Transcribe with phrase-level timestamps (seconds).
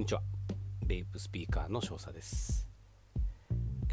[0.00, 0.22] こんにちは。
[0.86, 2.66] ベイプスピーカーの少佐です。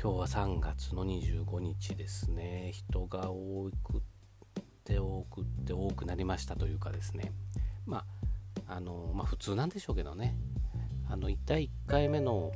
[0.01, 2.71] 今日は3月の25日ですね。
[2.71, 4.01] 人が多く
[4.85, 7.33] て多くって多くなりましたというかですね。
[7.85, 8.05] ま
[8.67, 10.37] ああのまあ普通なんでしょうけどね。
[11.09, 12.53] あの第1回目の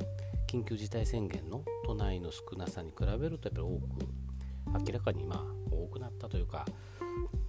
[0.48, 6.66] 緊急事態宣言の都内の少なさに比べるとやっぱり多く明らかにまあ多くなったというか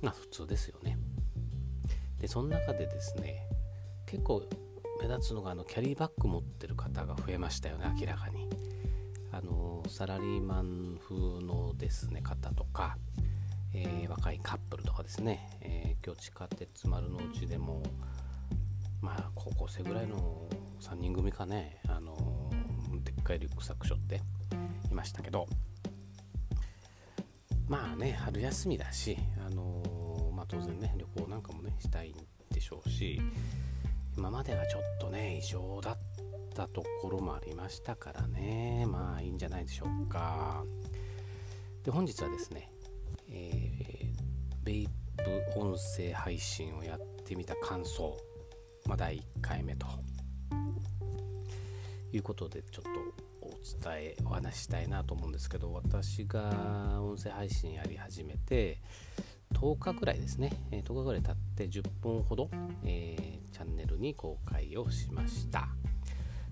[0.01, 0.99] まあ普通ですよね。
[2.19, 3.47] でその中でですね
[4.05, 4.45] 結構
[5.03, 8.49] 目立つのがあのキャリーバッグ持ってる方が増えましたよね明らかに。
[9.33, 12.99] あのサラリーマン風のですね方とか、
[13.75, 17.83] えー、若いカップルとかですね、えー、今日地下鉄丸の内でも
[19.01, 20.47] まあ高校生ぐらいの
[20.81, 22.51] 3人組かねあの
[23.03, 24.21] でっかいリュックサック背負って
[24.91, 25.49] いましたけど
[27.67, 32.15] まあね春休みだしあのまあ当然ね旅行なんかもねしたいん
[32.55, 33.19] でしょうし
[34.17, 35.99] 今まではちょっとね異常だっ
[36.55, 38.85] たところもありましたからね。
[38.87, 40.65] まあいいんじゃないでしょうか。
[41.85, 42.71] で本日はですね、
[43.31, 48.17] えー、ベイプ音声配信をやってみた感想、
[48.87, 49.87] まあ、第1回目と。
[52.13, 52.91] いうことでちょっと
[53.41, 53.51] お
[53.91, 58.81] 伝えお話ししたいなと思うんですけど私が音声配信やり始めて
[59.63, 62.51] 10日ぐらいですね、え10日ぐらい経って10分ほど、
[62.85, 65.69] えー、チャンネルに公開をしました。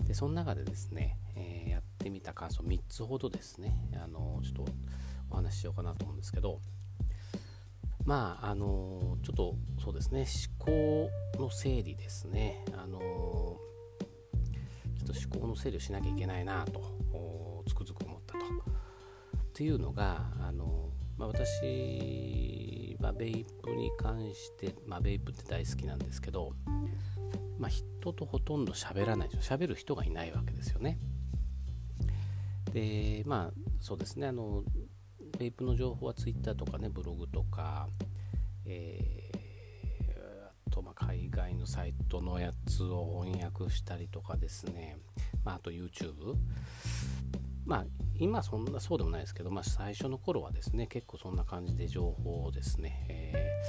[0.07, 3.75] でその中でですね、えー、やってみた感想3つほどですね。
[4.01, 4.71] あのちょっと
[5.29, 6.61] お話ししようかなと思うんですけど。
[8.05, 10.25] まああのちょっとそうですね。
[10.57, 12.63] 思考の整理ですね。
[12.81, 13.57] あのちょ
[15.03, 16.81] っと思考の整理をしなきゃいけないなと
[17.67, 18.39] つくづく思ったと。
[18.39, 18.43] っ
[19.53, 26.53] ていうのがあの、まあ、私まあ、ベイプに関して、まあ、ベイプって大好きなんですけど、
[27.57, 29.55] まあ、人とほとんど喋らないでしょ。
[29.55, 30.99] 喋る人がいないわけですよね。
[32.73, 34.27] でまあそうですね。
[34.27, 34.63] あの
[35.37, 37.87] ベイプの情報は Twitter とかねブログとか、
[38.65, 44.97] えー、あとまあ海外のサイトのやつを翻訳したりとかですね、
[45.43, 46.35] まあ、あと YouTube
[47.71, 47.85] まあ
[48.17, 53.61] 今そんなそうでもないですけど、まあ、最初の頃はですね結構そんな感じで情報をですね、え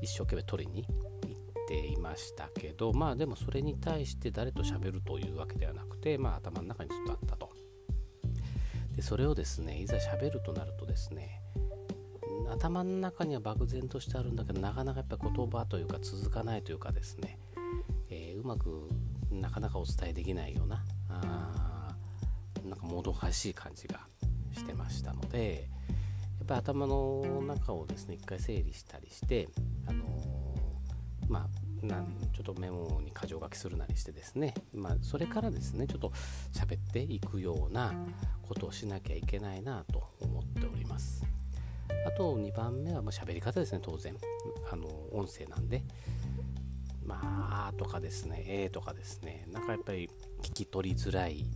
[0.00, 7.50] ー、一生懸命取りに行っていましたけどまあでもそれに対して誰と喋るというわけではなくてまあ頭の中にずっとあったと。
[8.96, 11.42] でそれをですねいざ喋るとなるとですね
[12.50, 17.38] 頭の中には漠然としてあるんだけどなかなかやっぱ言葉というか続かないというかですね、
[18.08, 18.88] えー、うまく
[19.30, 21.59] なかなかお伝えできないようなあ
[22.70, 24.00] なんかもどかしい感じが
[24.54, 25.68] してましたので
[26.38, 29.48] やっぱり頭の中をですね一回整理したりして
[29.86, 30.04] あの、
[31.28, 31.48] ま
[31.82, 36.12] あなんちょっとメモに箇条書きするなりしてですね、まあ、それからですねちょっと
[36.52, 37.94] 喋っていくような
[38.42, 41.24] ことをしなきゃいけないなと思っております。
[42.06, 44.14] あと2番目はまあ喋り方ですね当然。
[44.70, 45.82] あの音声なんで。
[47.02, 49.46] まあとかですねえーとかですね。
[49.50, 50.10] なんかやっぱり
[50.42, 51.46] 聞き取りづらい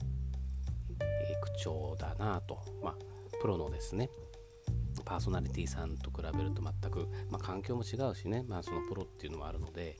[1.62, 2.94] 調だなと、まあ、
[3.40, 4.10] プロのですね
[5.04, 9.96] パーソナリティさんと比べると全く、まあ、環境も違うしね、まあ、そのプロっていうのもあるので、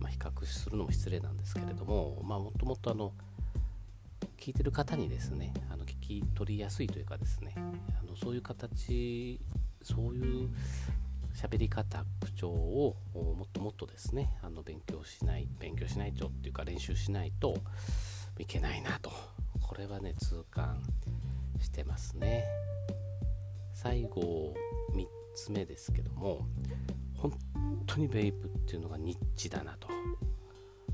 [0.00, 3.12] まあ、比較するのも失礼なんですけれども、まあ、もっともっとあの
[4.38, 7.60] 聞いてる方にですねあの聞き取りやすいというかですねあ
[8.08, 9.40] のそういう形
[9.82, 10.48] そういう
[11.34, 17.58] 喋り方口調をもっともっとですねあの勉強しない勉強しないとっていうか練習しないと
[18.38, 19.12] いけないなと
[19.66, 20.82] これはね痛感
[21.60, 22.44] してますね。
[23.72, 24.54] 最後
[24.94, 26.46] 3つ目ですけども
[27.14, 27.32] 本
[27.86, 29.88] 当にベイプっていうのがニッチだなと。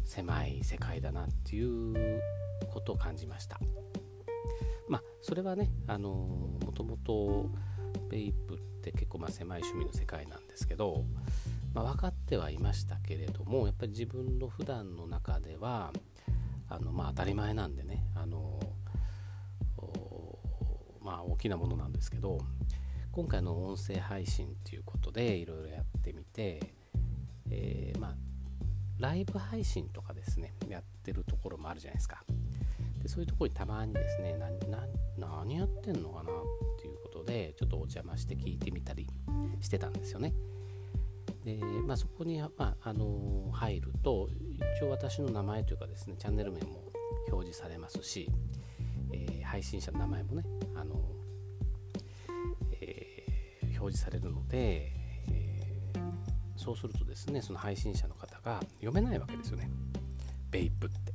[0.04, 2.20] 狭い世界だなっていう
[2.72, 3.58] ことを感じました。
[4.88, 7.50] まあそれはねあのもともと
[8.10, 11.04] ベイプって結構まあ狭い趣味の世界なんですけど、
[11.72, 15.92] まあ、分かってはいましたけれどもやっぱり自分の普段の中では
[16.68, 18.60] あのまあ当たり前なんでねあの
[21.12, 22.38] まあ大きなものなんですけど
[23.10, 26.72] 今回の音声配信っていうことでいろいろやってみて、
[27.50, 28.14] えー、まあ
[28.98, 32.24] ライブ配信とかですねやってるところもあるじゃないですか。
[33.02, 34.38] でそういうところにたまにですね
[35.18, 36.34] 何やってんのかなっ
[36.80, 39.06] ていうことでちょっとお邪魔して聞いてみたり
[39.60, 40.32] してたんですよね。
[41.44, 44.30] で、まあ、そこに、まあ、あの入ると
[44.78, 46.84] 一応私の名前というかですねチャンネル名も
[47.28, 48.30] 表示されますし、
[49.12, 50.44] え、配信者の名前もね
[50.74, 51.00] あの、
[52.80, 54.92] えー、表示されるので、
[55.30, 56.00] えー、
[56.56, 59.70] そうするとですねその配信者の方が読めないわけですよね。
[60.50, 61.12] ベイプって。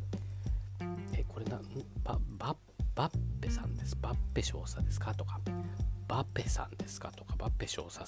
[1.14, 1.60] えこれな
[2.04, 2.56] ババ
[2.96, 3.96] バッペさんです。
[4.02, 5.14] バッペ少佐ですか？
[5.14, 5.40] とか
[6.08, 7.12] バッペさんですか？
[7.12, 8.00] とかバッペ少佐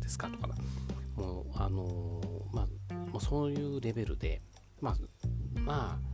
[0.00, 0.28] ですか？
[0.28, 0.54] とかな。
[1.16, 4.40] もうあのー、まあもうそういうレベルで
[4.80, 4.96] まあ
[5.60, 6.09] まあ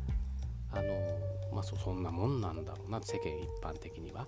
[0.76, 4.26] あの、まあそんなもんなんだろうな世間一般的には。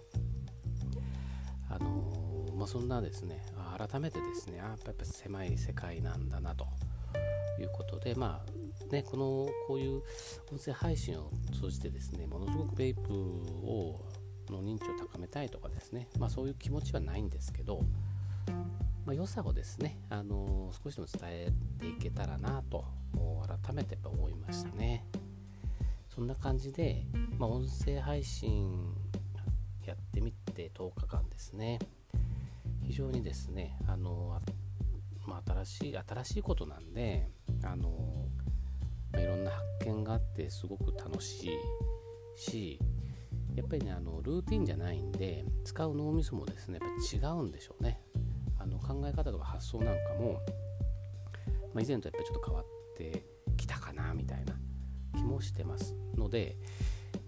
[1.70, 3.44] あの、まあそんなですね
[3.76, 6.66] 改めてですねやっぱ狭い世界なんだなと。
[7.60, 10.02] いうことでまあね、このこういう
[10.52, 11.30] 音声配信を
[11.60, 14.00] 通じてですねものすごくベイプを
[14.52, 17.80] の認知を高めたいとかですね、まあ、そういう気持ちはないんですけど、
[19.04, 22.84] まあ、良さをですね、あの、少しでも伝えていけたらなと
[23.64, 25.04] 改めてやっぱ思いましたね。
[26.18, 27.04] そんな感じで、
[27.38, 28.92] まあ、音声配信
[29.86, 31.78] やってみて10日間ですね。
[32.82, 34.40] 非常にですねあの、
[35.28, 37.28] まあ、新しい新しいことなんで
[37.62, 38.26] あの
[39.12, 41.50] まあ、いろんな発見があってすごく楽しい
[42.36, 42.80] し
[43.54, 48.00] やっぱりねあのルーティンじゃないんで使う脳みそもですねやっぱ違うんでしょうね。
[48.58, 50.40] あの考え方とか発想なんかも、
[51.72, 52.66] まあ、以前とやっぱりちょっと変わっ
[52.96, 53.24] て
[53.56, 54.57] きたかなみたいな
[55.28, 56.56] もしてますので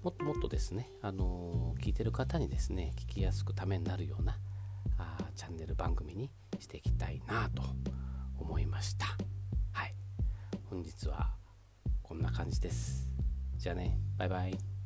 [0.03, 4.39] もっともっとですね、あの、聞いてる方にですね聞きやすくためになるような
[4.99, 7.63] あチャンネル番組にしていきたいなと
[8.39, 9.07] 思いました
[9.73, 9.95] はい
[10.69, 11.41] 本日は
[12.11, 13.07] こんな感じです。
[13.57, 14.80] じゃあね、バイバイ。